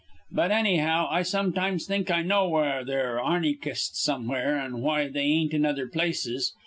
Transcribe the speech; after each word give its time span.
But, 0.31 0.49
annyhow, 0.51 1.07
I 1.11 1.21
sometimes 1.21 1.85
think 1.85 2.09
I 2.09 2.23
know 2.23 2.49
why 2.49 2.83
they're 2.83 3.19
arnychists 3.21 3.99
somewhere, 4.01 4.57
an' 4.57 4.81
why 4.81 5.07
they 5.09 5.25
ain't 5.25 5.53
in 5.53 5.63
other 5.63 5.85
places. 5.85 6.55